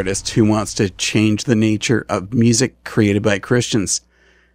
[0.00, 4.00] Artist who wants to change the nature of music created by Christians.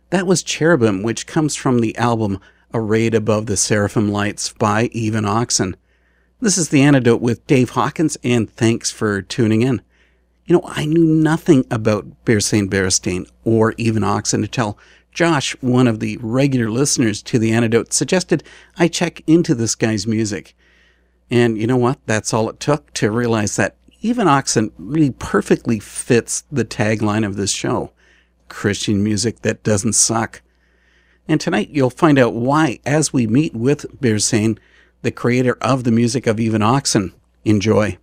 [0.09, 2.39] That was Cherubim, which comes from the album
[2.73, 5.78] Arrayed Above the Seraphim Lights by Even Oxen.
[6.41, 9.83] This is the antidote with Dave Hawkins, and thanks for tuning in.
[10.47, 14.79] You know, I knew nothing about Bersain Beristain or Even Oxen until
[15.12, 18.44] Josh, one of the regular listeners to the antidote, suggested
[18.79, 20.56] I check into this guy's music.
[21.29, 22.00] And you know what?
[22.07, 23.75] That's all it took to realize that
[24.06, 27.92] even Oxen really perfectly fits the tagline of this show
[28.50, 30.44] Christian music that doesn't suck.
[31.28, 34.60] And tonight you'll find out why as we meet with Bersain,
[35.02, 37.14] the creator of the music of Even Oxen.
[37.44, 37.98] Enjoy.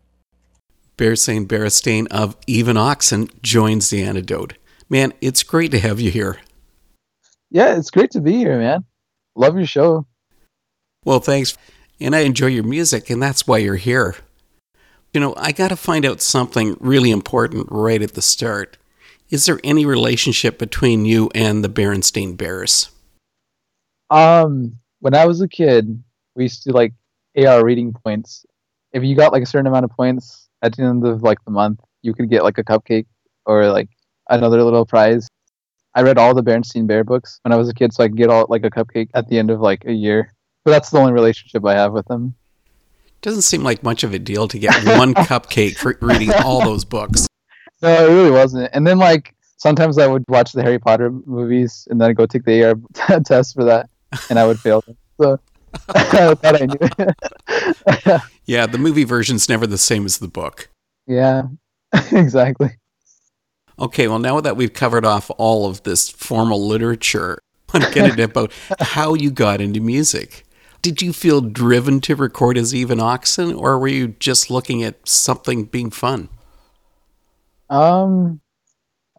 [0.97, 4.55] Bersain Beristain of Even Oxen joins the antidote.
[4.89, 6.41] Man, it's great to have you here.
[7.51, 8.85] Yeah, it's great to be here, man.
[9.37, 10.07] Love your show.
[11.05, 11.57] Well, thanks.
[12.01, 14.17] And I enjoy your music, and that's why you're here.
[15.13, 18.79] You know, I got to find out something really important right at the start.
[19.29, 22.91] Is there any relationship between you and the Berenstain Bears?
[24.09, 26.03] Um, when I was a kid,
[26.35, 26.95] we used to like
[27.37, 28.47] AR reading points.
[28.93, 31.51] If you got like a certain amount of points at the end of like the
[31.51, 33.07] month, you could get like a cupcake
[33.45, 33.91] or like
[34.31, 35.29] another little prize.
[35.95, 38.17] I read all the Berenstain Bear books when I was a kid, so I could
[38.17, 40.33] get all like a cupcake at the end of like a year.
[40.65, 42.35] But that's the only relationship I have with them.
[43.23, 46.85] Doesn't seem like much of a deal to get one cupcake for reading all those
[46.85, 47.29] books.
[47.81, 48.71] No, it really wasn't.
[48.73, 52.27] And then like sometimes I would watch the Harry Potter movies and then I'd go
[52.27, 53.89] take the AR test for that,
[54.29, 54.85] and I would fail.
[55.21, 55.39] So
[55.89, 56.67] I thought I
[58.17, 58.19] knew.
[58.45, 60.69] yeah, the movie version's never the same as the book.
[61.07, 61.45] Yeah,
[62.11, 62.79] exactly.
[63.79, 67.39] Okay, well, now that we've covered off all of this formal literature,
[67.73, 70.45] I want to get into about how you got into music.
[70.83, 75.09] Did you feel driven to record as Even Oxen, or were you just looking at
[75.09, 76.29] something being fun?
[77.71, 78.41] Um,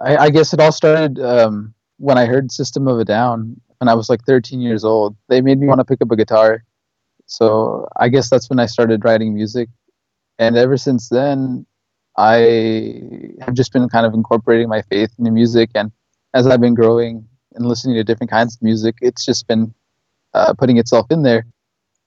[0.01, 3.87] I, I guess it all started um, when I heard System of a Down when
[3.87, 5.15] I was like 13 years old.
[5.29, 6.63] They made me want to pick up a guitar.
[7.25, 9.69] So I guess that's when I started writing music.
[10.39, 11.65] And ever since then,
[12.17, 15.69] I have just been kind of incorporating my faith into music.
[15.75, 15.91] And
[16.33, 17.25] as I've been growing
[17.55, 19.73] and listening to different kinds of music, it's just been
[20.33, 21.45] uh, putting itself in there.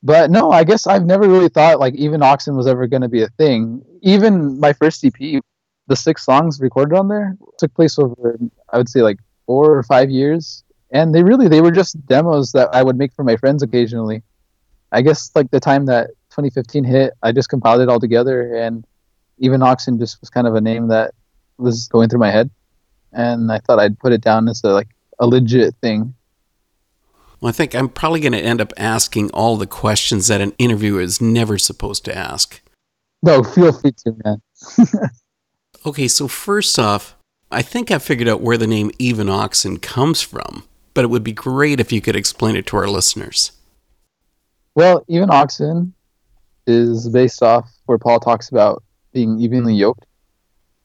[0.03, 3.09] But no, I guess I've never really thought like even Oxen was ever going to
[3.09, 3.83] be a thing.
[4.03, 5.43] Even my first EP,
[5.89, 8.39] the six songs recorded on there took place over,
[8.73, 10.65] I would say like four or five years.
[10.93, 14.23] And they really, they were just demos that I would make for my friends occasionally.
[14.93, 18.87] I guess like the time that 2015 hit, I just compiled it all together and
[19.39, 21.15] even Oxen just was kind of a name that
[21.59, 22.51] was going through my head.
[23.13, 24.89] And I thought I'd put it down as a, like
[25.19, 26.15] a legit thing.
[27.41, 30.53] Well, I think I'm probably going to end up asking all the questions that an
[30.59, 32.61] interviewer is never supposed to ask.
[33.23, 34.43] No, feel free to, man.
[35.85, 37.15] Okay, so first off,
[37.53, 41.23] I think I figured out where the name Even Oxen comes from, but it would
[41.23, 43.53] be great if you could explain it to our listeners.
[44.75, 45.95] Well, even oxen
[46.67, 50.07] is based off where Paul talks about being evenly yoked,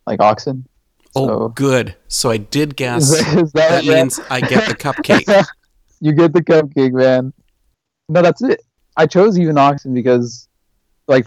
[0.06, 0.68] like oxen.
[1.15, 1.95] Oh, So- good.
[2.07, 3.09] So I did guess.
[3.12, 5.45] Is that- is that that means I get the cupcake.
[6.01, 7.31] you get the cupcake, man.
[8.09, 8.62] No, that's it.
[8.98, 10.50] I chose even oxen because,
[11.07, 11.25] like,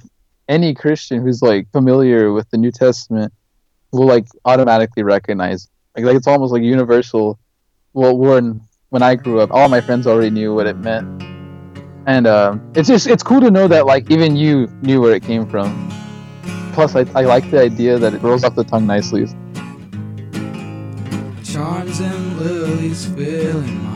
[0.48, 3.32] any Christian who's like familiar with the New Testament
[3.92, 5.68] will like automatically recognize.
[5.96, 7.38] Like, like it's almost like universal.
[7.92, 8.60] Well, when
[8.90, 11.22] when I grew up, all my friends already knew what it meant,
[12.06, 15.22] and um, it's just it's cool to know that like even you knew where it
[15.22, 15.90] came from.
[16.72, 19.26] Plus, I, I like the idea that it rolls off the tongue nicely.
[21.44, 23.94] Charms and lilies filling mine,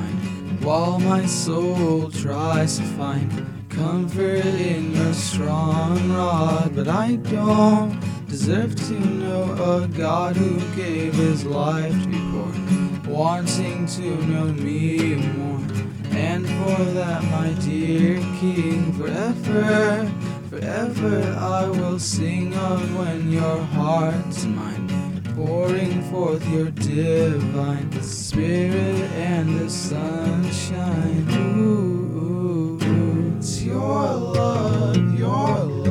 [0.69, 3.31] while my soul tries to find
[3.70, 6.76] comfort in your strong rod.
[6.76, 7.99] But I don't
[8.29, 14.53] deserve to know a God who gave his life to be born, wanting to know
[14.53, 15.67] me more.
[16.11, 20.12] And for that, my dear King, forever,
[20.50, 29.61] forever I will sing of when your heart's mine pouring forth your divine spirit and
[29.61, 31.26] the sunshine.
[31.31, 32.79] Ooh,
[33.38, 35.88] it's your love, your love,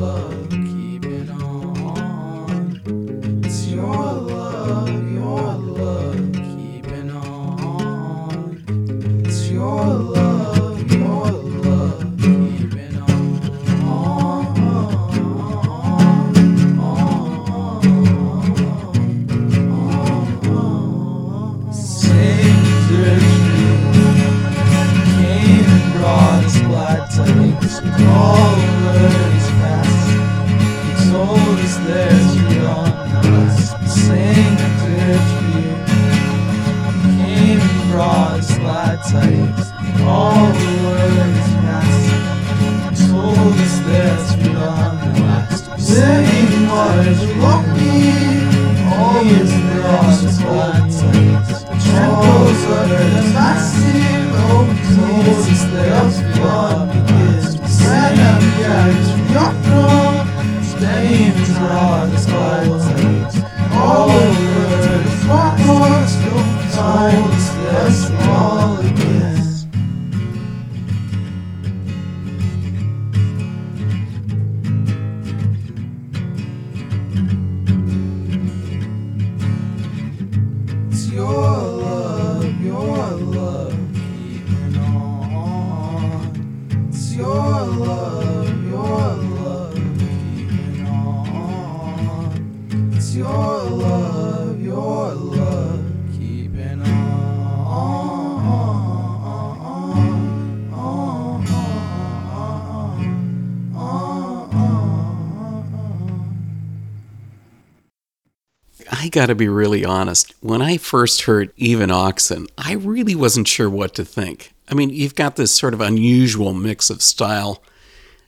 [109.18, 110.32] got to be really honest.
[110.42, 114.54] When I first heard Even Oxen, I really wasn't sure what to think.
[114.70, 117.60] I mean, you've got this sort of unusual mix of style.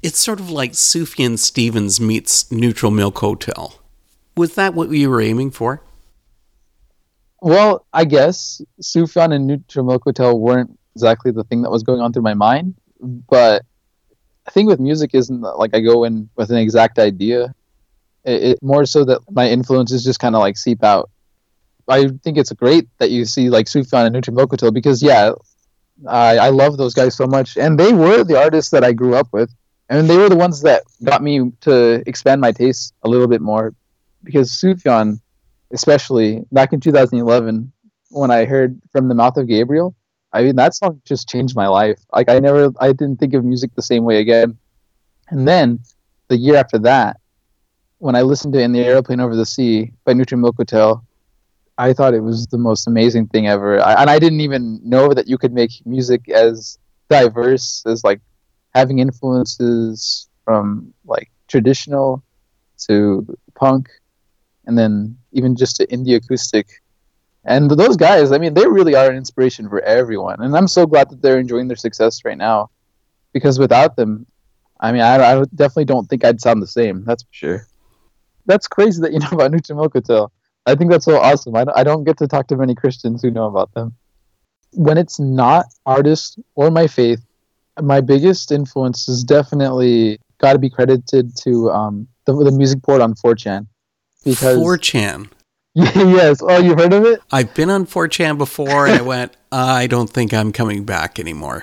[0.03, 3.81] It's sort of like Sufjan Stevens meets Neutral Milk Hotel.
[4.37, 5.81] Was that what you were aiming for?
[7.41, 12.01] Well, I guess Sufjan and Neutral Milk Hotel weren't exactly the thing that was going
[12.01, 13.65] on through my mind, but
[14.45, 17.55] the thing with music isn't like I go in with an exact idea.
[18.25, 21.11] It, it more so that my influences just kind of like seep out.
[21.89, 25.33] I think it's great that you see like Sufjan and Neutral Milk Hotel because yeah,
[26.07, 29.15] I, I love those guys so much, and they were the artists that I grew
[29.15, 29.53] up with,
[29.89, 33.41] and they were the ones that got me to expand my tastes a little bit
[33.41, 33.75] more,
[34.23, 35.21] because Sufjan
[35.73, 37.73] especially back in 2011
[38.11, 39.95] when I heard from the mouth of Gabriel.
[40.33, 41.99] I mean, that song just changed my life.
[42.13, 44.59] Like I never, I didn't think of music the same way again.
[45.29, 45.81] And then
[46.29, 47.20] the year after that,
[48.01, 51.05] when I listened to "In the Airplane Over the Sea" by Milk Hotel,
[51.79, 53.81] I thought it was the most amazing thing ever.
[53.81, 56.79] I, and I didn't even know that you could make music as
[57.11, 58.21] diverse as like
[58.75, 62.23] having influences from like traditional
[62.89, 63.89] to punk
[64.67, 66.67] and then even just to indie acoustic.
[67.45, 70.41] And those guys, I mean, they really are an inspiration for everyone.
[70.43, 72.71] And I'm so glad that they're enjoying their success right now
[73.33, 74.27] because without them,
[74.81, 77.05] I mean, I, I definitely don't think I'd sound the same.
[77.05, 77.70] That's for sure.
[78.51, 80.29] That's crazy that you know about Nucha.
[80.67, 81.57] I think that's so awesome.
[81.57, 83.95] I don't, I don't get to talk to many Christians who know about them.
[84.73, 87.21] When it's not artists or my faith,
[87.81, 93.01] my biggest influence is definitely got to be credited to um, the, the music board
[93.01, 93.67] on 4chan.
[94.25, 95.31] Because 4chan.
[95.75, 96.41] yes.
[96.43, 97.21] Oh, you've heard of it?
[97.33, 101.63] I've been on 4chan before and I went, I don't think I'm coming back anymore.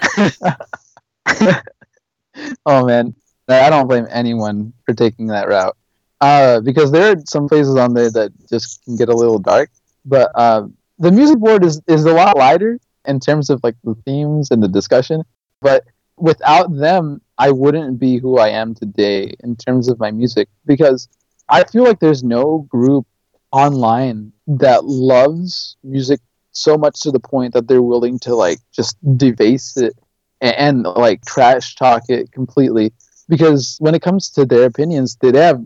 [2.66, 3.14] oh, man.
[3.48, 5.78] I don't blame anyone for taking that route.
[6.20, 9.70] Uh, because there are some places on there that just can get a little dark.
[10.06, 13.96] But uh, the music board is, is a lot lighter in terms of like the
[14.06, 15.24] themes and the discussion.
[15.62, 15.84] But
[16.18, 21.08] without them, I wouldn't be who I am today in terms of my music because
[21.50, 23.06] I feel like there's no group
[23.52, 26.20] online that loves music
[26.52, 29.94] so much to the point that they're willing to like just debase it
[30.42, 32.92] and, and like trash talk it completely
[33.30, 35.64] because when it comes to their opinions they have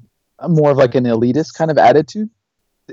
[0.50, 2.29] more of like an elitist kind of attitude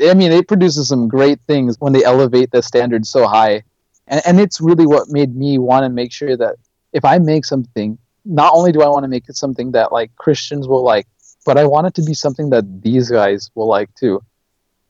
[0.08, 3.62] i mean it produces some great things when they elevate the standard so high
[4.06, 6.56] and, and it's really what made me want to make sure that
[6.92, 10.14] if i make something not only do i want to make it something that like
[10.16, 11.06] christians will like
[11.48, 14.20] but I want it to be something that these guys will like too.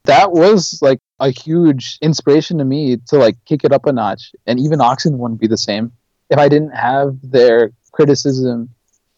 [0.06, 4.32] That was like a huge inspiration to me to like kick it up a notch.
[4.44, 5.92] And even Oxen wouldn't be the same
[6.30, 8.70] if I didn't have their criticism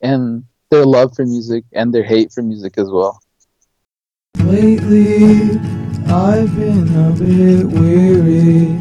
[0.02, 3.22] and their love for music and their hate for music as well.
[4.38, 5.58] Lately,
[6.06, 8.78] I've been a bit weary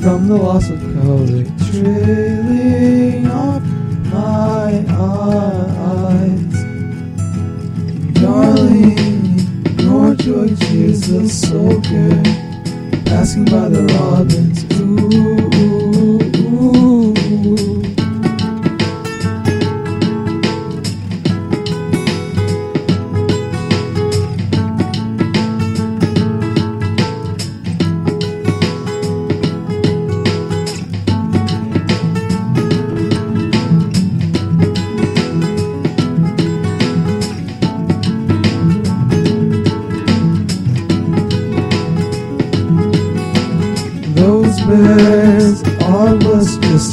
[0.00, 3.62] from the loss of color trailing off
[4.12, 6.54] my eyes.
[8.14, 9.38] Darling,
[9.78, 12.22] your joy is a soaker,
[13.10, 14.64] asking by the robins.
[14.80, 15.08] Ooh,
[15.56, 17.83] ooh, ooh.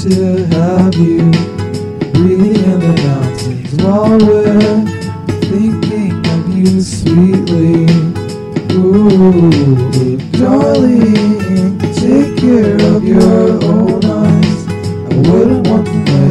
[0.02, 1.30] To have you
[2.12, 4.84] breathing in the mountains while we're
[5.42, 7.86] thinking of you sweetly.
[8.74, 14.68] Ooh, darling, take care of your own eyes.
[14.68, 16.31] I wouldn't want them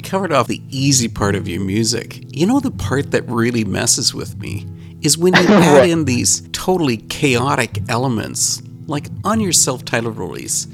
[0.00, 2.22] covered off the easy part of your music.
[2.36, 4.66] You know, the part that really messes with me
[5.00, 8.62] is when you add in these totally chaotic elements.
[8.86, 10.66] Like on your self titled release,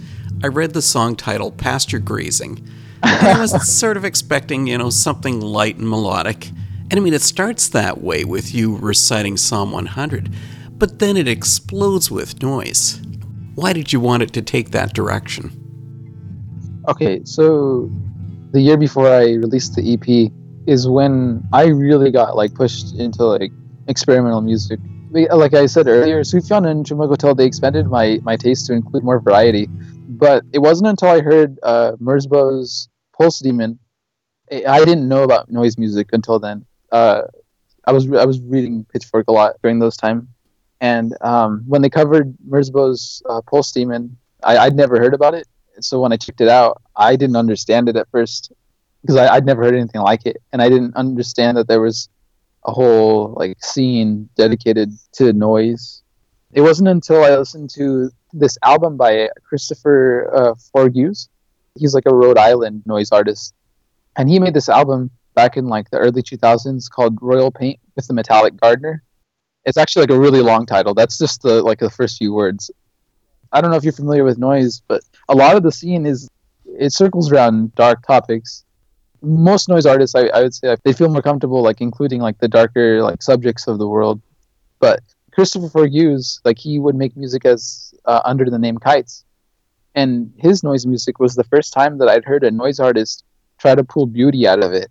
[0.43, 2.69] I read the song title Pasture Grazing.
[3.03, 6.49] And I was sort of expecting, you know, something light and melodic.
[6.91, 10.33] And I mean, it starts that way with you reciting Psalm 100,
[10.73, 13.01] but then it explodes with noise.
[13.55, 15.61] Why did you want it to take that direction?
[16.89, 17.91] Okay, so
[18.55, 20.31] the year before I released the EP
[20.67, 23.51] is when I really got like pushed into like
[23.89, 24.79] experimental music.
[25.11, 29.21] Like I said earlier, Sufjan and Chimogotel they expanded my my taste to include more
[29.21, 29.67] variety.
[30.09, 33.79] But it wasn't until I heard uh, Merzbow's Pulse Demon,
[34.53, 36.65] I didn't know about noise music until then.
[36.93, 37.23] Uh,
[37.87, 40.29] I was I was reading Pitchfork a lot during those time,
[40.81, 45.49] and um, when they covered Merzbow's uh, Pulse Demon, I, I'd never heard about it.
[45.81, 48.53] So when I checked it out, I didn't understand it at first
[49.01, 52.09] because I'd never heard anything like it, and I didn't understand that there was
[52.65, 56.03] a whole like scene dedicated to noise.
[56.53, 61.29] It wasn't until I listened to this album by Christopher uh, Forgues.
[61.79, 63.55] He's like a Rhode Island noise artist,
[64.17, 68.07] and he made this album back in like the early 2000s called Royal Paint with
[68.07, 69.03] the Metallic Gardener.
[69.65, 70.95] It's actually like a really long title.
[70.95, 72.71] That's just the like the first few words.
[73.55, 76.29] I don't know if you're familiar with noise, but a lot of the scene is
[76.67, 78.65] it circles around dark topics.
[79.23, 82.49] Most noise artists, I, I would say, they feel more comfortable like including like the
[82.49, 84.21] darker like subjects of the world.
[84.81, 89.25] But Christopher Forgues, like he would make music as uh, under the name Kites,
[89.95, 93.25] and his noise music was the first time that I'd heard a noise artist
[93.59, 94.91] try to pull beauty out of it,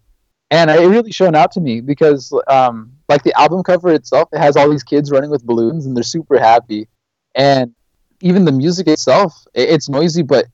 [0.52, 4.40] and it really shone out to me because, um, like the album cover itself, it
[4.40, 6.88] has all these kids running with balloons and they're super happy,
[7.36, 7.76] and
[8.24, 10.46] even the music itself, it's noisy, but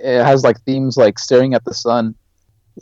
[0.00, 2.16] it has like themes like staring at the sun.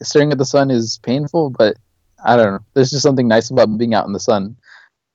[0.03, 1.77] Staring at the sun is painful, but
[2.25, 2.61] I don't know.
[2.73, 4.57] There's just something nice about being out in the sun.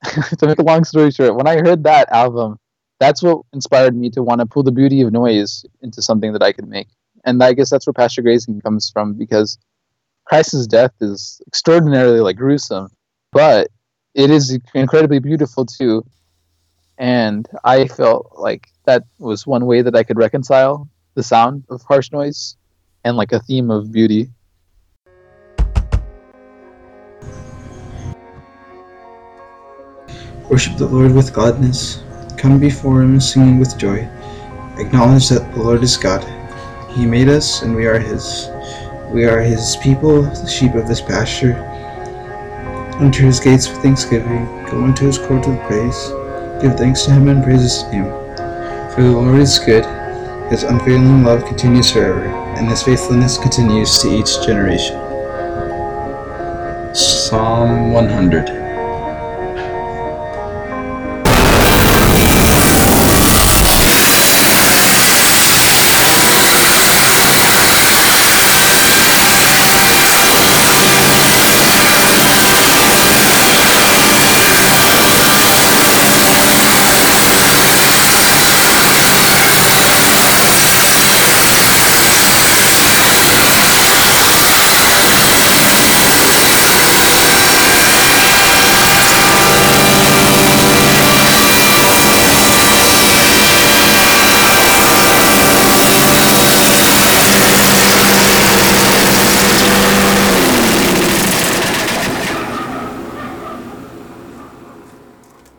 [0.38, 2.60] to make a long story short, when I heard that album,
[3.00, 6.44] that's what inspired me to want to pull the beauty of noise into something that
[6.44, 6.88] I could make.
[7.26, 9.58] And I guess that's where Pasture Grazing comes from because
[10.26, 12.90] Christ's death is extraordinarily like gruesome,
[13.32, 13.70] but
[14.14, 16.06] it is incredibly beautiful too.
[16.98, 21.82] And I felt like that was one way that I could reconcile the sound of
[21.84, 22.56] harsh noise
[23.04, 24.30] and like a theme of beauty.
[30.50, 32.04] Worship the Lord with gladness.
[32.38, 34.08] Come before Him singing with joy.
[34.78, 36.24] Acknowledge that the Lord is God.
[36.92, 38.48] He made us, and we are His.
[39.12, 41.54] We are His people, the sheep of his pasture.
[43.02, 44.46] Enter His gates with thanksgiving.
[44.66, 46.12] Go into His court with praise.
[46.62, 48.06] Give thanks to Him and praise His name.
[48.94, 49.86] For the Lord is good.
[50.50, 52.26] His unfailing love continues forever,
[52.58, 54.96] and His faithfulness continues to each generation.
[56.96, 58.65] Psalm 100.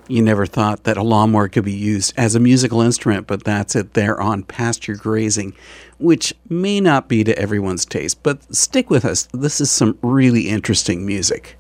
[0.09, 3.75] You never thought that a lawnmower could be used as a musical instrument, but that's
[3.75, 5.55] it there on pasture grazing,
[5.99, 9.29] which may not be to everyone's taste, but stick with us.
[9.33, 11.57] This is some really interesting music.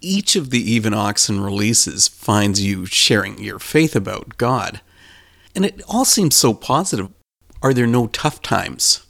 [0.00, 4.80] Each of the Even Oxen releases finds you sharing your faith about God,
[5.54, 7.10] and it all seems so positive.
[7.62, 9.06] Are there no tough times?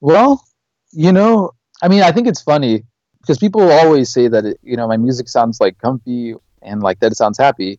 [0.00, 0.44] Well,
[0.92, 2.84] you know, I mean, I think it's funny
[3.20, 7.00] because people always say that it, you know my music sounds like comfy and like
[7.00, 7.78] that it sounds happy.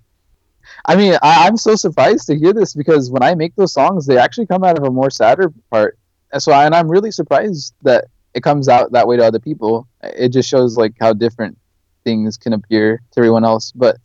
[0.86, 4.06] I mean, I, am so surprised to hear this because when I make those songs,
[4.06, 5.98] they actually come out of a more sadder part.
[6.32, 9.88] And so, and I'm really surprised that it comes out that way to other people.
[10.04, 11.58] It just shows like how different
[12.04, 13.72] things can appear to everyone else.
[13.72, 13.98] But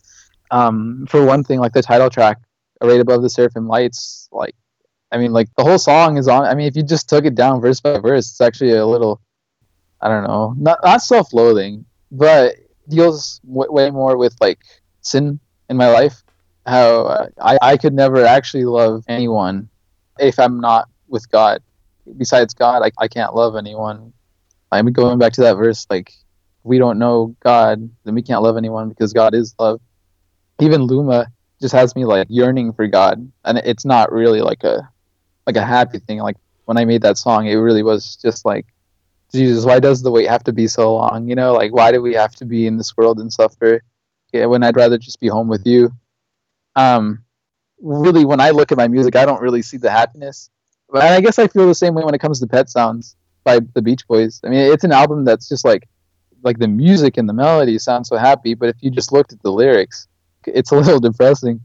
[0.51, 2.37] um, for one thing, like the title track,
[2.81, 4.55] "Arrayed Above the Seraphim Lights," like,
[5.11, 6.43] I mean, like the whole song is on.
[6.43, 9.21] I mean, if you just took it down verse by verse, it's actually a little,
[10.01, 12.55] I don't know, not not self-loathing, but
[12.87, 14.59] deals w- way more with like
[15.01, 15.39] sin
[15.69, 16.21] in my life.
[16.65, 19.69] How uh, I, I could never actually love anyone
[20.19, 21.61] if I'm not with God.
[22.17, 24.13] Besides God, I, I can't love anyone.
[24.71, 26.11] I'm going back to that verse, like
[26.63, 29.81] we don't know God, then we can't love anyone because God is love.
[30.59, 31.27] Even Luma
[31.59, 34.89] just has me like yearning for God, and it's not really like a
[35.47, 36.19] like a happy thing.
[36.19, 38.65] Like when I made that song, it really was just like,
[39.31, 41.27] Jesus, why does the wait have to be so long?
[41.27, 43.81] You know, like why do we have to be in this world and suffer?
[44.33, 45.91] Yeah, when I'd rather just be home with you.
[46.75, 47.23] Um,
[47.81, 50.49] really, when I look at my music, I don't really see the happiness.
[50.89, 53.59] But I guess I feel the same way when it comes to Pet Sounds by
[53.73, 54.41] the Beach Boys.
[54.43, 55.87] I mean, it's an album that's just like
[56.43, 59.41] like the music and the melody sound so happy, but if you just looked at
[59.43, 60.07] the lyrics,
[60.47, 61.61] it's a little depressing.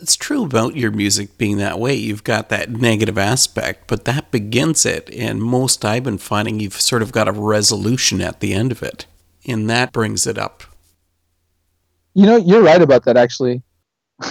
[0.00, 1.94] It's true about your music being that way.
[1.94, 5.10] You've got that negative aspect, but that begins it.
[5.12, 8.82] And most I've been finding you've sort of got a resolution at the end of
[8.82, 9.06] it.
[9.44, 10.62] And that brings it up.
[12.14, 13.62] You know, you're right about that actually.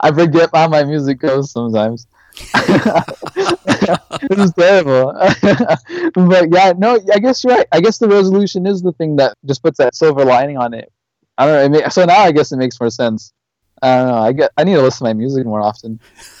[0.00, 2.06] I forget how my music goes sometimes.
[2.54, 5.12] this is terrible.
[6.14, 7.66] but yeah, no, I guess you're right.
[7.72, 10.92] I guess the resolution is the thing that just puts that silver lining on it.
[11.36, 11.88] I don't know.
[11.88, 13.32] so now I guess it makes more sense.
[13.82, 14.18] I don't know.
[14.18, 14.50] I get.
[14.56, 16.00] I need to listen to my music more often.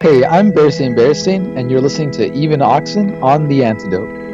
[0.00, 4.27] hey, I'm Bersain Beristain, and you're listening to Even Oxen on the Antidote.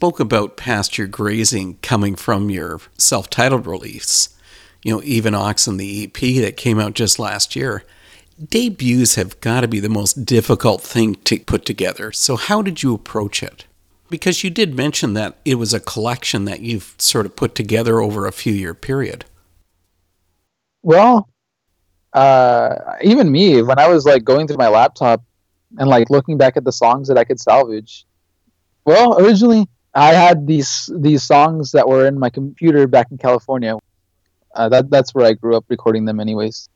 [0.00, 4.30] Spoke about pasture grazing coming from your self-titled release,
[4.82, 7.84] you know, Even Oxen, the EP that came out just last year.
[8.42, 12.12] Debuts have got to be the most difficult thing to put together.
[12.12, 13.66] So how did you approach it?
[14.08, 18.00] Because you did mention that it was a collection that you've sort of put together
[18.00, 19.26] over a few year period.
[20.82, 21.28] Well,
[22.14, 25.22] uh, even me, when I was like going through my laptop
[25.76, 28.06] and like looking back at the songs that I could salvage,
[28.86, 33.76] well, originally I had these these songs that were in my computer back in California.
[34.54, 36.68] Uh, that that's where I grew up recording them, anyways.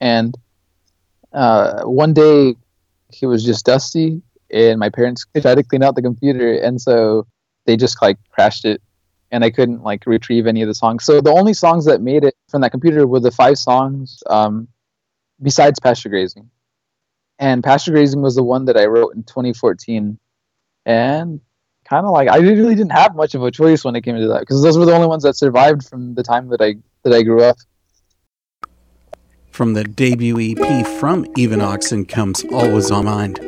[0.00, 0.36] And
[1.32, 2.56] uh, one day,
[3.20, 7.26] it was just dusty, and my parents tried to clean out the computer, and so
[7.66, 8.82] they just like crashed it,
[9.30, 11.04] and I couldn't like retrieve any of the songs.
[11.04, 14.68] So the only songs that made it from that computer were the five songs, um,
[15.40, 16.50] besides pasture grazing,
[17.38, 20.18] and pasture grazing was the one that I wrote in 2014,
[20.86, 21.40] and
[21.88, 24.28] kind of like I really didn't have much of a choice when it came to
[24.28, 27.12] that because those were the only ones that survived from the time that I that
[27.12, 27.56] I grew up.
[29.50, 33.40] From the debut EP from Even Oxen comes Always on Mind.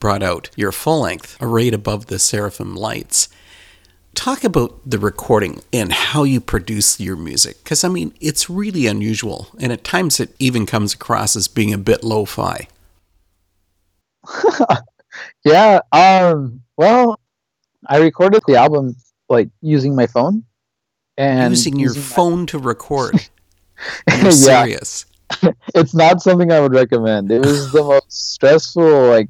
[0.00, 3.28] Brought out your full length, Arrayed Above the Seraphim Lights.
[4.14, 8.86] Talk about the recording and how you produce your music, because I mean, it's really
[8.86, 12.68] unusual, and at times it even comes across as being a bit lo fi.
[15.44, 15.80] yeah.
[15.92, 16.62] Um.
[16.76, 17.18] Well,
[17.86, 18.96] I recorded the album
[19.28, 20.44] like using my phone
[21.16, 23.28] and Using your my- phone to record.
[24.08, 25.06] Yeah, serious.
[25.76, 27.30] it's not something I would recommend.
[27.30, 29.28] It was the most stressful like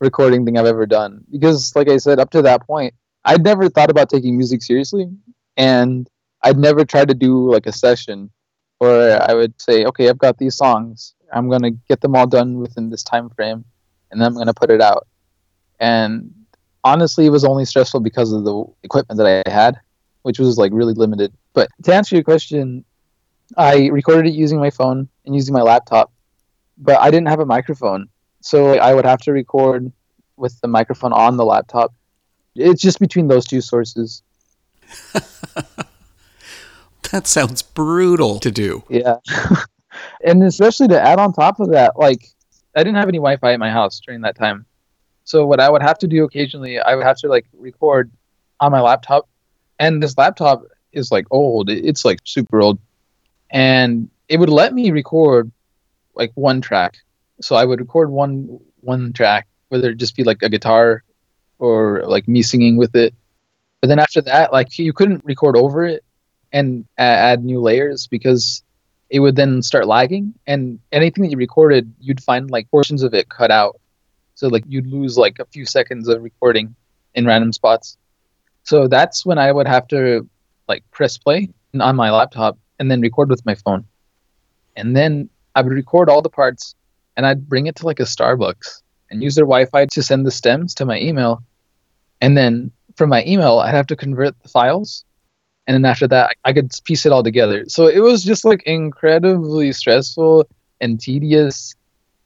[0.00, 3.68] recording thing I've ever done because, like I said, up to that point, I'd never
[3.68, 5.10] thought about taking music seriously,
[5.56, 6.08] and
[6.42, 8.30] I'd never tried to do like a session
[8.78, 11.14] where I would say, "Okay, I've got these songs.
[11.32, 13.64] I'm gonna get them all done within this time frame,
[14.10, 15.06] and then I'm gonna put it out."
[15.78, 16.34] And
[16.82, 19.78] honestly, it was only stressful because of the equipment that I had,
[20.22, 21.32] which was like really limited.
[21.52, 22.84] But to answer your question,
[23.56, 26.12] I recorded it using my phone and using my laptop,
[26.78, 28.08] but I didn't have a microphone,
[28.40, 29.90] so I would have to record
[30.36, 31.92] with the microphone on the laptop.
[32.54, 34.22] It's just between those two sources,
[37.10, 38.84] That sounds brutal to do.
[38.88, 39.16] Yeah.
[40.24, 42.28] and especially to add on top of that, like
[42.76, 44.64] I didn't have any Wi-Fi at my house during that time.
[45.24, 48.10] So what I would have to do occasionally, I would have to like record
[48.60, 49.28] on my laptop,
[49.78, 51.70] and this laptop is like old.
[51.70, 52.78] It's like super old,
[53.50, 55.50] and it would let me record
[56.14, 56.96] like one track.
[57.40, 61.02] So I would record one one track, whether it just be like a guitar
[61.58, 63.14] or like me singing with it.
[63.80, 66.04] But then after that, like you couldn't record over it
[66.52, 68.62] and add new layers because
[69.08, 70.34] it would then start lagging.
[70.46, 73.80] And anything that you recorded you'd find like portions of it cut out.
[74.34, 76.74] So like you'd lose like a few seconds of recording
[77.14, 77.96] in random spots.
[78.62, 80.28] So that's when i would have to
[80.68, 81.48] like press play
[81.78, 83.84] on my laptop and then record with my phone.
[84.76, 86.74] And then i would record all the parts
[87.16, 90.30] and i'd bring it to like a starbucks and use their wi-fi to send the
[90.30, 91.42] stems to my email.
[92.20, 95.04] And then from my email i'd have to convert the files.
[95.66, 97.64] And then after that i could piece it all together.
[97.68, 100.46] So it was just like incredibly stressful
[100.80, 101.74] and tedious.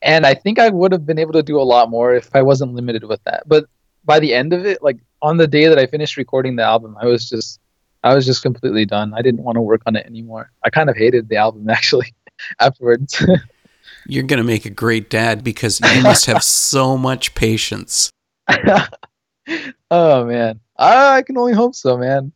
[0.03, 2.43] And i think i would have been able to do a lot more if i
[2.43, 3.45] wasn't limited with that.
[3.47, 3.65] But
[4.05, 6.95] by the end of it like on the day that i finished recording the album
[7.01, 7.59] i was just
[8.03, 9.15] i was just completely done.
[9.15, 10.51] I didn't want to work on it anymore.
[10.63, 12.15] I kind of hated the album actually
[12.61, 13.25] afterwards
[14.07, 18.11] You're going to make a great dad because you must have so much patience.
[19.91, 22.33] oh man i can only hope so man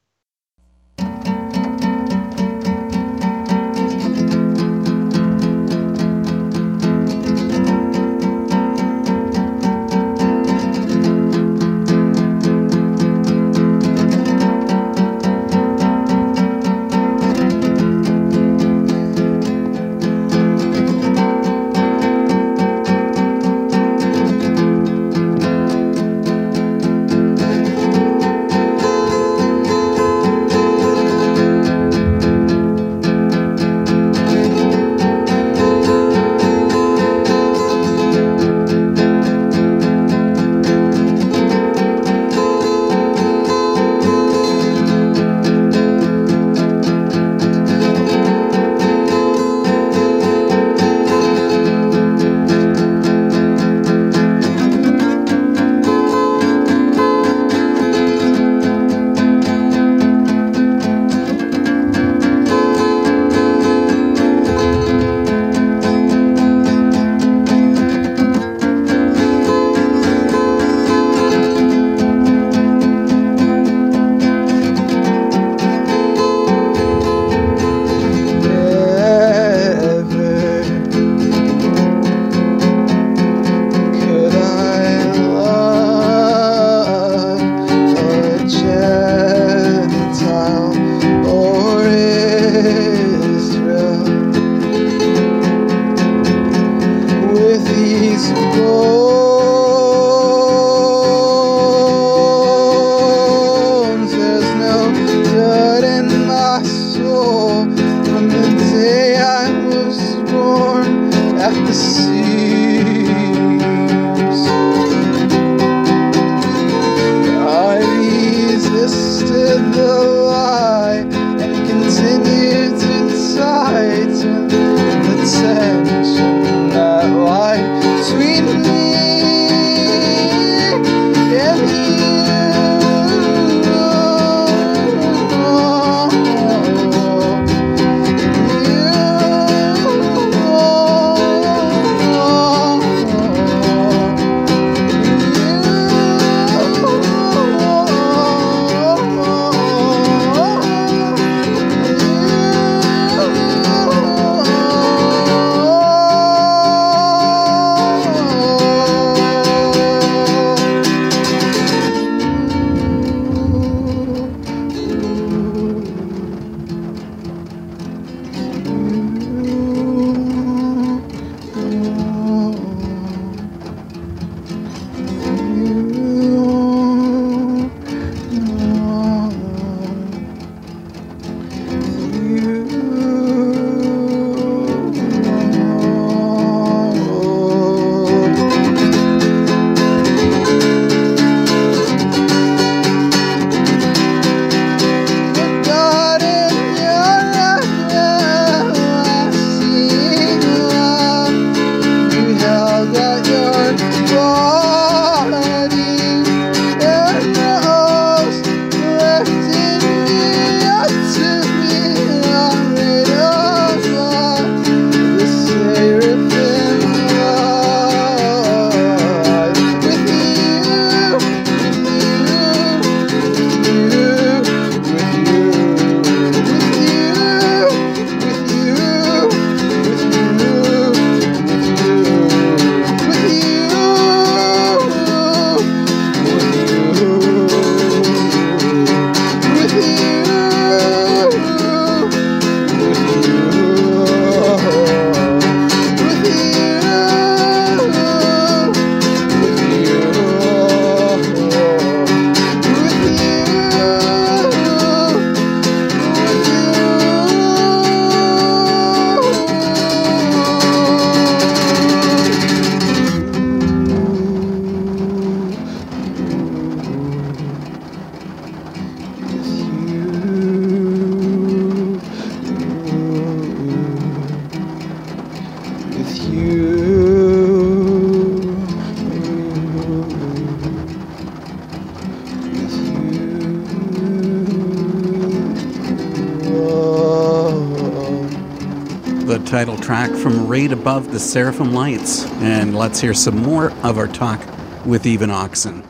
[290.68, 292.26] Arrayed Above the Seraphim Lights.
[292.42, 294.38] And let's hear some more of our talk
[294.84, 295.82] with Even Oxen.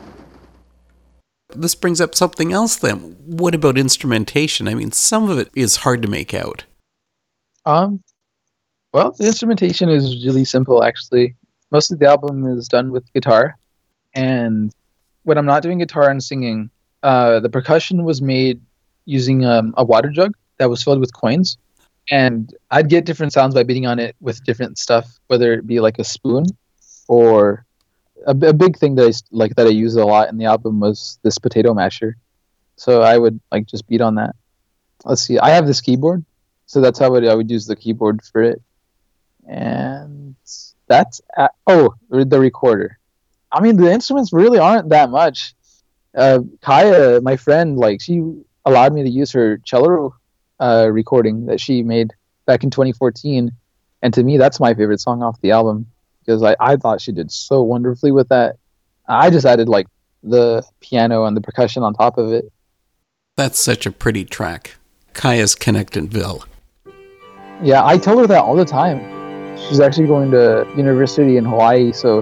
[1.53, 3.17] This brings up something else then.
[3.25, 4.69] What about instrumentation?
[4.69, 6.63] I mean, some of it is hard to make out.
[7.65, 8.01] Um,
[8.93, 11.35] well, the instrumentation is really simple actually.
[11.71, 13.57] Most of the album is done with guitar,
[14.13, 14.73] and
[15.23, 16.69] when I'm not doing guitar and singing,
[17.03, 18.61] uh, the percussion was made
[19.03, 21.57] using um, a water jug that was filled with coins,
[22.09, 25.79] and I'd get different sounds by beating on it with different stuff, whether it be
[25.79, 26.45] like a spoon
[27.07, 27.65] or
[28.25, 30.79] a, a big thing that I like that I use a lot in the album
[30.79, 32.17] was this potato masher.
[32.75, 34.35] So I would like just beat on that.
[35.05, 36.25] Let's see, I have this keyboard,
[36.65, 38.61] so that's how I would, I would use the keyboard for it,
[39.47, 40.35] and
[40.87, 42.97] that's at, oh the recorder.
[43.51, 45.53] I mean the instruments really aren't that much.
[46.15, 48.21] Uh, Kaya, my friend, like she
[48.65, 50.15] allowed me to use her cello
[50.59, 52.13] uh, recording that she made
[52.45, 53.51] back in 2014,
[54.01, 55.87] and to me that's my favorite song off the album
[56.19, 58.57] because I, I thought she did so wonderfully with that.
[59.07, 59.87] I just added like
[60.21, 62.51] the piano and the percussion on top of it.
[63.35, 64.75] That's such a pretty track.
[65.13, 66.45] Kaya's Connectinville.
[67.63, 68.99] Yeah, I tell her that all the time.
[69.57, 72.19] She's actually going to university in Hawaii, so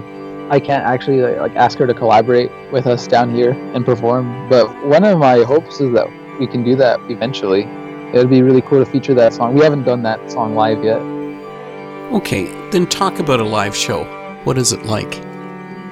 [0.50, 4.48] I can't actually like ask her to collaborate with us down here and perform.
[4.48, 6.08] But one of my hopes is that
[6.40, 7.64] we can do that eventually.
[8.12, 9.54] It would be really cool to feature that song.
[9.54, 11.00] We haven't done that song live yet.
[12.12, 14.04] Okay, then talk about a live show.
[14.44, 15.20] What is it like?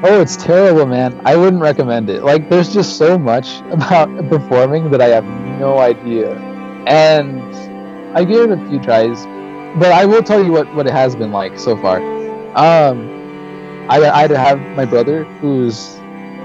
[0.03, 1.21] Oh, it's terrible, man.
[1.25, 2.23] I wouldn't recommend it.
[2.23, 5.25] Like, there's just so much about performing that I have
[5.59, 6.37] no idea.
[6.87, 7.43] And
[8.17, 9.25] I gave it a few tries,
[9.79, 11.99] but I will tell you what, what it has been like so far.
[12.57, 13.15] Um,
[13.91, 15.97] I, I have my brother, who's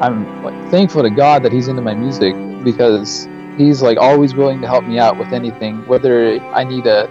[0.01, 3.27] I'm like thankful to God that he's into my music because
[3.57, 7.05] he's like always willing to help me out with anything, whether I need a,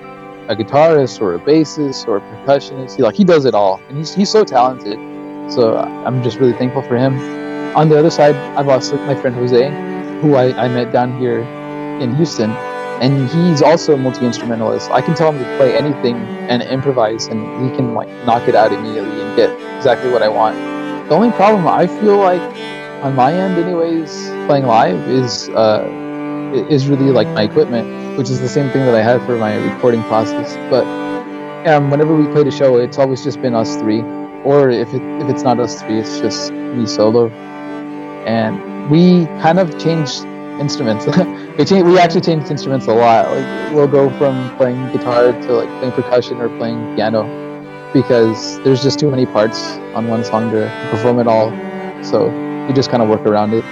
[0.49, 2.97] a guitarist or a bassist or a percussionist.
[2.97, 4.99] He like he does it all, and he's he's so talented.
[5.53, 7.14] So I'm just really thankful for him.
[7.76, 9.68] On the other side, I've also my friend Jose,
[10.20, 11.41] who I, I met down here
[12.01, 12.51] in Houston,
[13.01, 14.91] and he's also a multi instrumentalist.
[14.91, 16.16] I can tell him to play anything
[16.49, 20.28] and improvise, and he can like knock it out immediately and get exactly what I
[20.28, 20.57] want.
[21.09, 22.41] The only problem I feel like
[23.03, 25.88] on my end, anyways, playing live is uh,
[26.55, 29.57] is really like my equipment, which is the same thing that I had for my
[29.72, 30.55] recording process.
[30.70, 30.84] But
[31.66, 34.01] um, whenever we played a show, it's always just been us three,
[34.44, 37.28] or if it, if it's not us three, it's just me solo.
[38.26, 40.24] And we kind of changed
[40.61, 41.07] instruments.
[41.59, 43.30] we we actually changed instruments a lot.
[43.30, 47.24] Like we'll go from playing guitar to like playing percussion or playing piano
[47.92, 51.51] because there's just too many parts on one song to perform it all.
[52.05, 52.28] So
[52.66, 53.64] we just kind of work around it.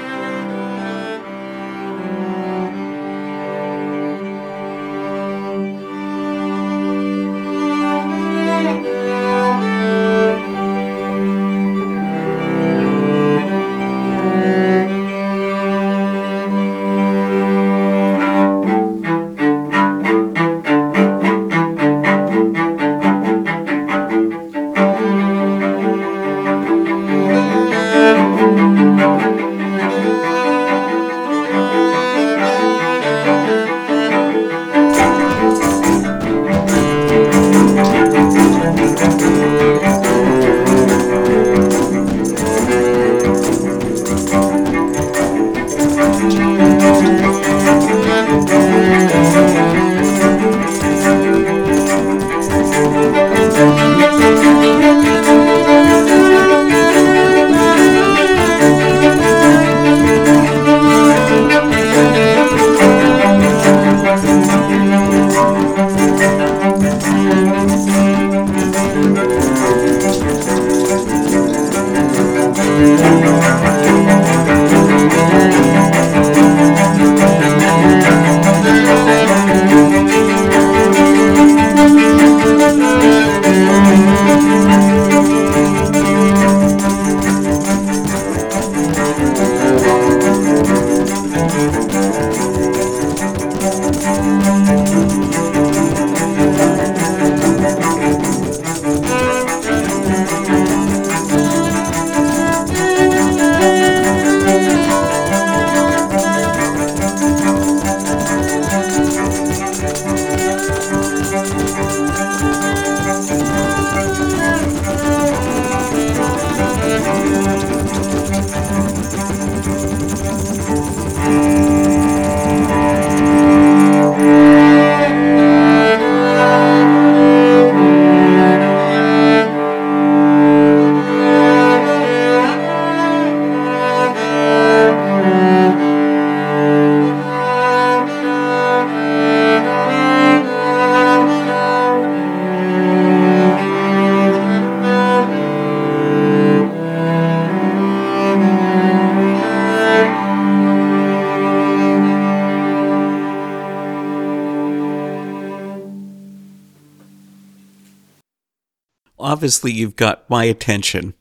[159.49, 161.15] Obviously, you've got my attention,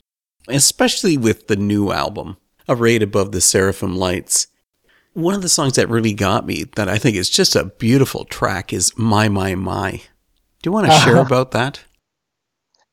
[0.49, 2.35] especially with the new album,
[2.67, 4.47] Arrayed Above the Seraphim Lights.
[5.13, 8.25] One of the songs that really got me, that I think is just a beautiful
[8.25, 9.91] track, is My, My, My.
[9.91, 10.01] Do
[10.65, 11.85] you want to share about that?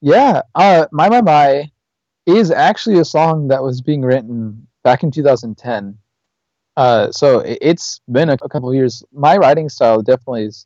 [0.00, 1.68] Yeah, uh, My My My
[2.26, 5.98] is actually a song that was being written back in 2010.
[6.76, 9.02] Uh, so it- it's been a, a couple of years.
[9.12, 10.64] My writing style definitely is,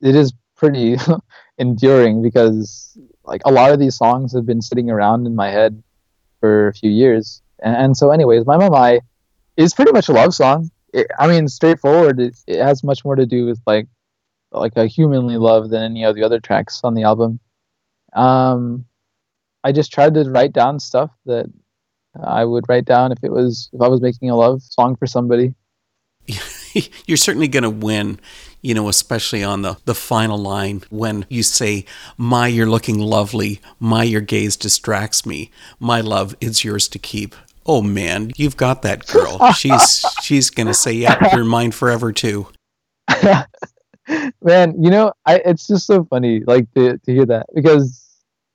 [0.00, 0.96] it is pretty
[1.58, 2.96] enduring because
[3.26, 5.82] like a lot of these songs have been sitting around in my head
[6.40, 7.42] for a few years.
[7.60, 9.00] And, and so, anyways, My My
[9.56, 10.70] is pretty much a love song.
[10.92, 12.20] It, I mean, straightforward.
[12.20, 13.88] It, it has much more to do with like
[14.52, 17.40] like a humanly love than any of the other tracks on the album.
[18.14, 18.86] Um,
[19.64, 21.46] I just tried to write down stuff that
[22.22, 25.06] I would write down if it was if I was making a love song for
[25.06, 25.54] somebody.
[27.06, 28.20] You're certainly going to win,
[28.62, 31.84] you know, especially on the, the final line when you say,
[32.16, 33.60] My, you're looking lovely.
[33.78, 35.50] My, your gaze distracts me.
[35.78, 37.34] My love, it's yours to keep.
[37.64, 39.52] Oh man, you've got that girl.
[39.56, 42.48] She's she's gonna say, Yeah, you're mine forever too.
[44.40, 48.04] Man, you know, I it's just so funny like to, to hear that because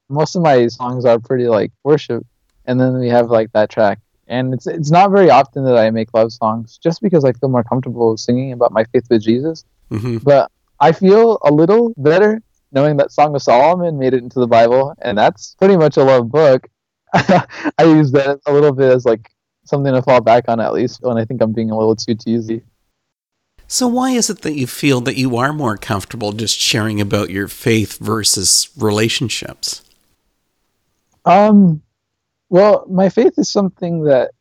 [0.07, 2.25] most of my songs are pretty like worship
[2.65, 5.91] and then we have like that track and it's it's not very often that I
[5.91, 9.65] make love songs just because I feel more comfortable singing about my faith with Jesus.
[9.91, 14.39] Hmm But I feel a little better knowing that Song of Solomon made it into
[14.39, 16.67] the Bible, and that's pretty much a love book.
[17.13, 17.45] I
[17.79, 19.29] use that a little bit as like
[19.65, 22.15] something to fall back on at least when I think I'm being a little too
[22.15, 22.63] cheesy.
[23.67, 27.29] So why is it that you feel that you are more comfortable just sharing about
[27.29, 29.81] your faith versus relationships?
[31.23, 31.81] Um,
[32.49, 34.31] well, my faith is something that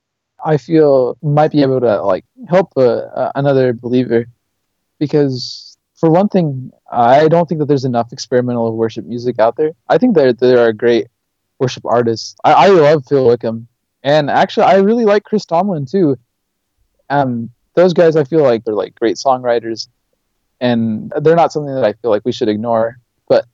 [0.44, 4.26] I feel might be able to like help a, a, another believer,
[5.01, 9.72] because for one thing, I don't think that there's enough experimental worship music out there.
[9.88, 11.09] I think that there are great
[11.59, 12.36] worship artists.
[12.44, 13.66] I, I love Phil Wickham,
[14.05, 16.16] and actually, I really like Chris Tomlin too.
[17.09, 19.88] Um, those guys, I feel like they're like great songwriters,
[20.61, 22.98] and they're not something that I feel like we should ignore.
[23.28, 23.46] But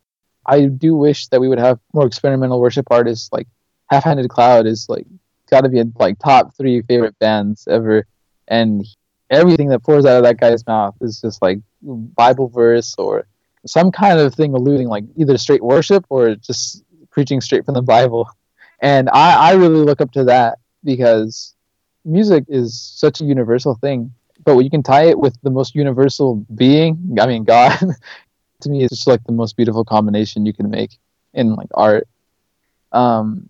[0.45, 3.31] I do wish that we would have more experimental worship artists.
[3.33, 3.49] Like
[3.91, 5.07] Half Handed Cloud is like
[5.51, 8.07] got to be in like top three favorite bands ever,
[8.47, 8.85] and
[9.31, 13.27] everything that pours out of that guy's mouth is just like Bible verse or
[13.67, 17.83] some kind of thing alluding like either straight worship or just preaching straight from the
[17.83, 18.29] Bible.
[18.81, 21.55] And I, I really look up to that because
[22.05, 24.13] music is such a universal thing.
[24.45, 27.77] But when you can tie it with the most universal being, I mean God,
[28.61, 30.99] to me it's just like the most beautiful combination you can make
[31.35, 32.07] in like art.
[32.93, 33.49] Um,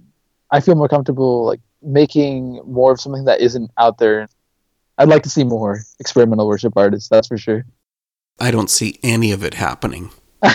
[0.50, 4.28] I feel more comfortable like making more of something that isn't out there.
[4.98, 7.64] I'd like to see more experimental worship artists, that's for sure.
[8.38, 10.10] I don't see any of it happening.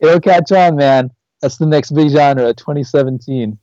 [0.00, 1.10] It'll catch on, man.
[1.40, 3.58] That's the next big genre, 2017.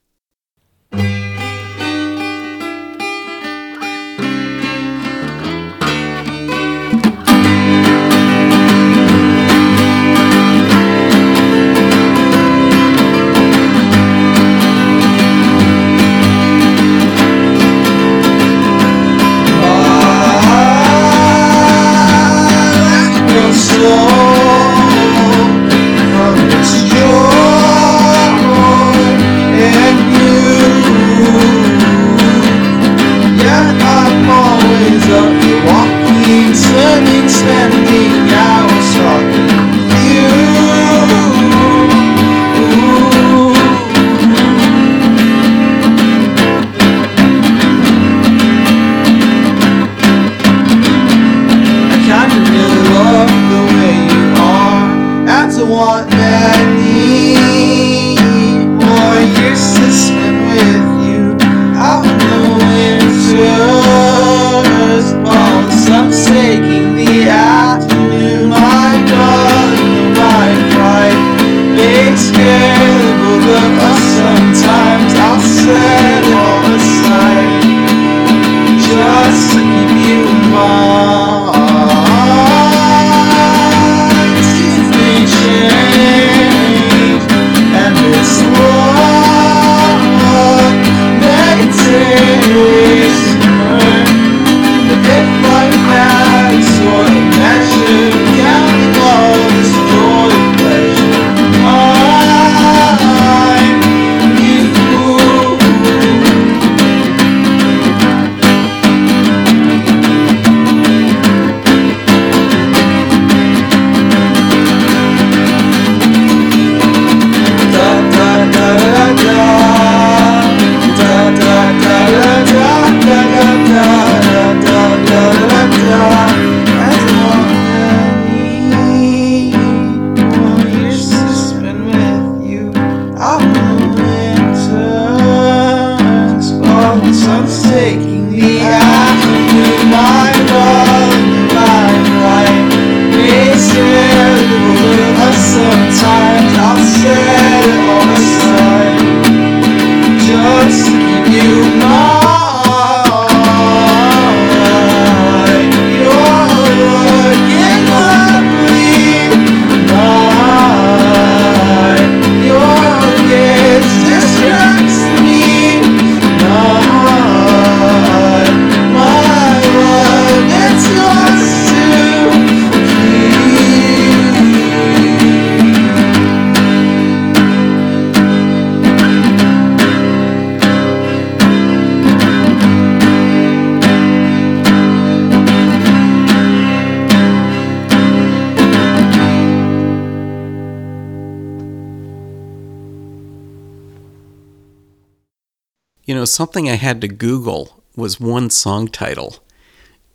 [196.31, 199.43] Something I had to Google was one song title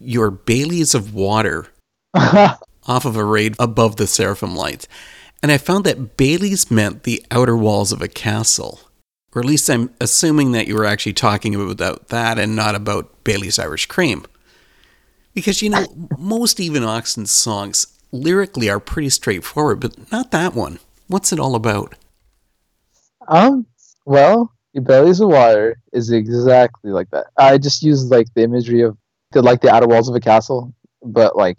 [0.00, 1.66] Your Baileys of Water
[2.14, 4.88] off of Arrayed Above the Seraphim Lights.
[5.42, 8.80] And I found that Baileys meant the outer walls of a castle.
[9.34, 13.22] Or at least I'm assuming that you were actually talking about that and not about
[13.22, 14.24] Bailey's Irish Cream.
[15.34, 15.84] Because, you know,
[16.18, 20.78] most Even Oxen's songs lyrically are pretty straightforward, but not that one.
[21.08, 21.94] What's it all about?
[23.28, 23.66] Um,
[24.06, 27.26] well, bellies of water is exactly like that.
[27.38, 28.96] I just used like the imagery of
[29.32, 31.58] the like the outer walls of a castle, but like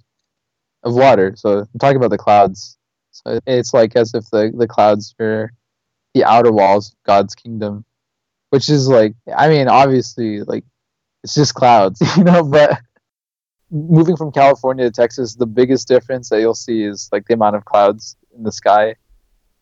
[0.84, 1.34] of water.
[1.36, 2.78] So I'm talking about the clouds.
[3.12, 5.52] So it's like as if the the clouds are
[6.14, 7.86] the outer walls of God's kingdom,
[8.50, 10.64] which is like I mean obviously like
[11.24, 12.80] it's just clouds, you know, but
[13.72, 17.56] moving from California to Texas, the biggest difference that you'll see is like the amount
[17.56, 18.96] of clouds in the sky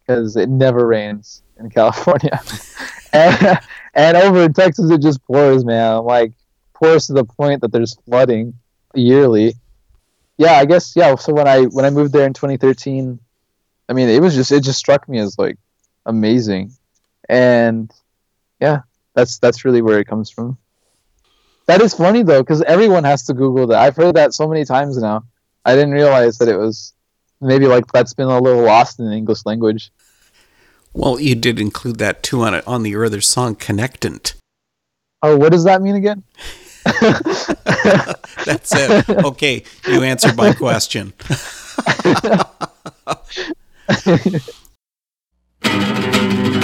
[0.05, 2.39] because it never rains in California.
[3.15, 3.59] and,
[3.93, 6.03] and over in Texas, it just pours, man.
[6.03, 6.33] Like,
[6.73, 8.53] pours to the point that there's flooding
[8.93, 9.55] yearly.
[10.37, 11.15] Yeah, I guess, yeah.
[11.15, 13.19] So when I when I moved there in 2013,
[13.87, 15.57] I mean, it was just it just struck me as like
[16.05, 16.71] amazing,
[17.29, 17.91] and
[18.59, 18.81] yeah,
[19.13, 20.57] that's that's really where it comes from.
[21.67, 23.79] That is funny though, because everyone has to Google that.
[23.79, 25.23] I've heard that so many times now.
[25.63, 26.93] I didn't realize that it was
[27.41, 29.91] maybe like that's been a little lost in the English language.
[30.95, 34.35] Well, you did include that too on it on the other song "Connectant."
[35.21, 36.23] Oh, what does that mean again?
[38.45, 39.09] That's it.
[39.09, 41.11] Okay, you answered my question.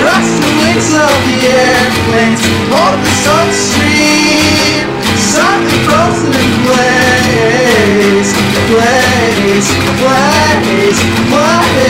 [0.00, 2.40] rush the wings of the airplanes,
[2.72, 8.30] hold the sun stream, something frozen in place,
[8.72, 9.68] place,
[10.00, 11.80] place, place,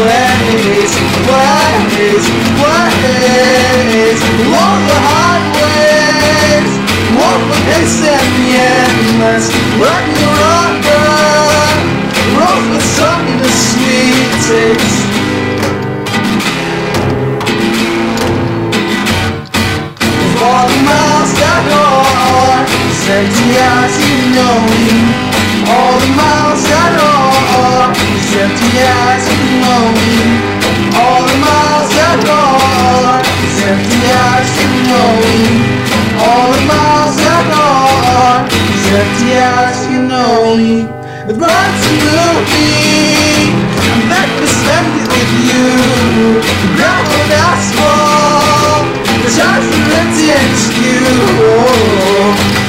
[0.00, 2.26] place, place,
[2.60, 6.72] place, along the highways,
[7.12, 9.46] walk the pace and the endless,
[9.76, 11.20] rock the rocker.
[12.38, 14.89] Rose with something to sweet taste.
[23.20, 24.88] Empty as you know me.
[25.68, 27.92] All the miles that are
[28.40, 30.16] empty as you know me.
[30.96, 33.20] All the miles that are
[33.68, 35.36] empty as you know me.
[36.16, 38.40] All the miles that are
[38.96, 40.88] empty as you know me.
[41.28, 42.72] It runs through me.
[43.84, 45.68] I'm back to spend it with you.
[46.72, 48.88] Gravel asphalt.
[49.12, 50.60] The charge for empty and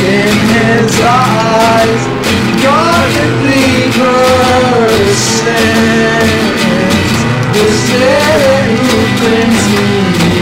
[0.00, 2.02] within his eyes.
[2.30, 4.30] In three persons.
[7.52, 9.88] The spirit who brings me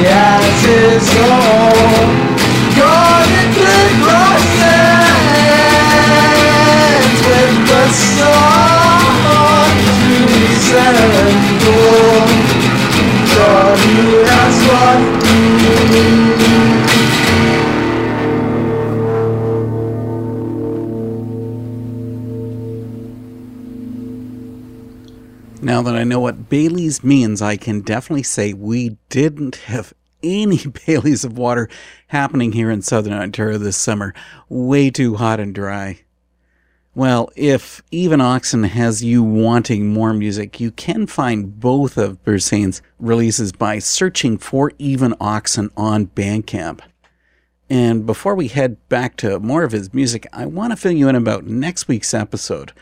[0.07, 2.09] as his own.
[3.39, 3.49] In
[4.07, 4.77] persons.
[7.27, 8.59] With the sun
[13.79, 14.28] to
[25.79, 30.59] Now that I know what Bailey's means, I can definitely say we didn't have any
[30.87, 31.69] Baileys of water
[32.09, 34.13] happening here in southern Ontario this summer.
[34.49, 36.01] Way too hot and dry.
[36.97, 42.83] Well, if Even Oxen has you wanting more music, you can find both of Bersain's
[42.99, 46.81] releases by searching for Even Oxen on Bandcamp.
[47.71, 51.09] And before we head back to more of his music, I want to fill you
[51.09, 52.73] in about next week's episode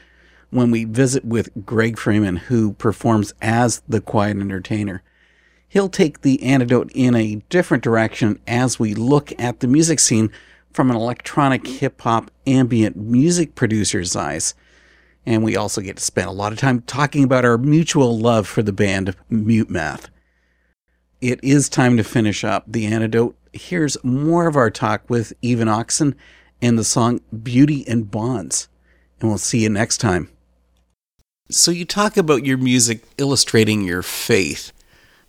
[0.50, 5.02] when we visit with Greg Freeman, who performs as the Quiet Entertainer.
[5.68, 10.30] He'll take the antidote in a different direction as we look at the music scene
[10.72, 14.54] from an electronic hip hop ambient music producer's eyes.
[15.24, 18.46] And we also get to spend a lot of time talking about our mutual love
[18.46, 20.06] for the band MuteMath.
[21.20, 23.36] It is time to finish up the antidote.
[23.52, 26.14] Here's more of our talk with Even Oxen
[26.62, 28.68] and the song Beauty and Bonds.
[29.20, 30.28] And we'll see you next time.
[31.48, 34.72] So, you talk about your music illustrating your faith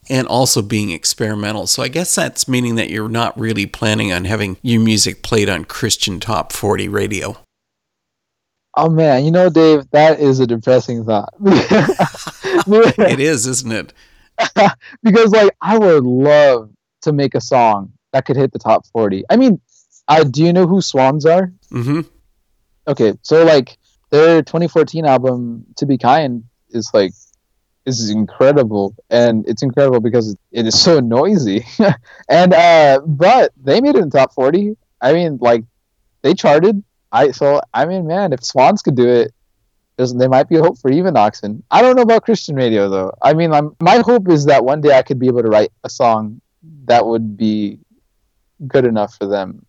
[0.09, 1.67] and also being experimental.
[1.67, 5.49] So I guess that's meaning that you're not really planning on having your music played
[5.49, 7.37] on Christian Top 40 radio.
[8.75, 11.33] Oh man, you know, Dave, that is a depressing thought.
[11.43, 13.93] it is, isn't it?
[15.03, 16.69] because like I would love
[17.01, 19.23] to make a song that could hit the top 40.
[19.29, 19.59] I mean,
[20.07, 21.51] uh, do you know who Swans are?
[21.71, 22.01] Mm-hmm.
[22.87, 23.79] Okay, so like
[24.09, 27.13] their 2014 album "To Be Kind" is like
[27.85, 31.65] is incredible, and it's incredible because it is so noisy.
[32.29, 34.75] and uh, but they made it in top forty.
[35.01, 35.63] I mean, like
[36.21, 36.83] they charted.
[37.11, 39.33] I so I mean, man, if Swans could do it,
[39.95, 41.63] there's, there might be a hope for Even Oxen.
[41.71, 43.13] I don't know about Christian radio though.
[43.21, 45.71] I mean, I'm, my hope is that one day I could be able to write
[45.83, 46.41] a song
[46.85, 47.79] that would be
[48.67, 49.65] good enough for them,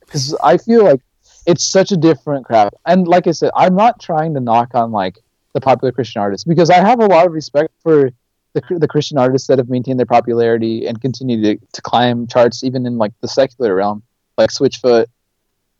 [0.00, 1.00] because I feel like
[1.46, 2.72] it's such a different crowd.
[2.86, 5.18] And like I said, I'm not trying to knock on like
[5.52, 8.10] the popular Christian artists because I have a lot of respect for
[8.54, 12.64] the, the Christian artists that have maintained their popularity and continue to, to climb charts
[12.64, 14.02] even in like the secular realm,
[14.38, 15.06] like Switchfoot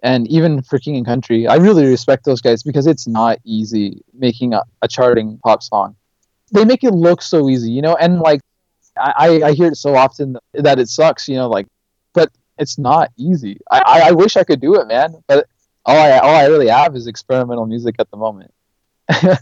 [0.03, 1.47] and even for King and Country.
[1.47, 5.97] I really respect those guys because it's not easy making a, a charting pop song.
[6.53, 8.41] They make it look so easy, you know, and like
[8.97, 11.67] I, I hear it so often that it sucks, you know, like,
[12.13, 13.59] but it's not easy.
[13.71, 15.49] I, I wish I could do it, man, but
[15.87, 18.53] all I all I really have is experimental music at the moment.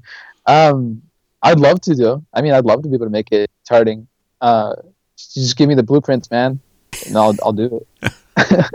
[0.46, 1.02] um,
[1.42, 2.24] I'd love to do.
[2.32, 4.08] I mean, I'd love to be able to make it charting.
[4.40, 4.74] Uh,
[5.16, 6.60] just give me the blueprints, man,
[7.06, 8.66] and I'll I'll do it.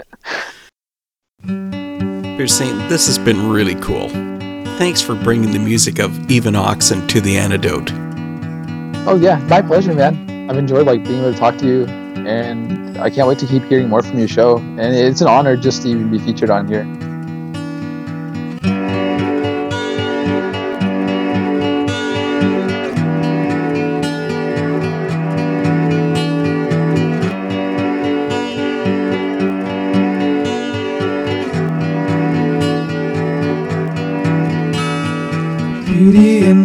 [2.38, 4.10] You're saying this has been really cool.
[4.78, 7.92] Thanks for bringing the music of Even Oxen to the antidote.
[9.08, 10.50] Oh yeah, my pleasure, man.
[10.50, 13.64] I've enjoyed like being able to talk to you, and I can't wait to keep
[13.64, 14.58] hearing more from your show.
[14.58, 16.84] And it's an honor just to even be featured on here.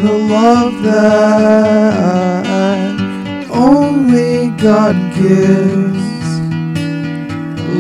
[0.03, 2.47] The love that
[3.51, 6.03] only God gives.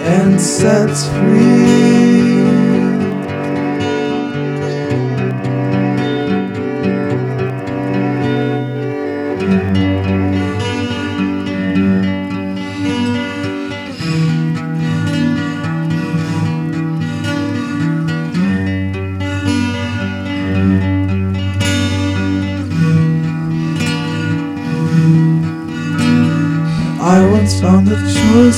[0.05, 1.82] and sets free.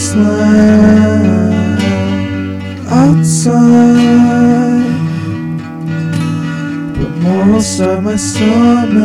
[0.05, 1.81] Choice land
[2.89, 3.55] outside,
[6.97, 8.95] but more stirred my stomach,